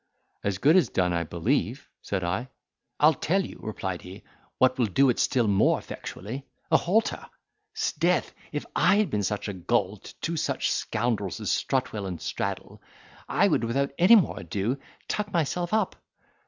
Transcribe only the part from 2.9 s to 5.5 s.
"I'll tell you," replied he, "what will do it still